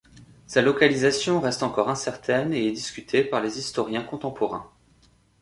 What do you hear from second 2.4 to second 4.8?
et est discutée par les historiens contemporains.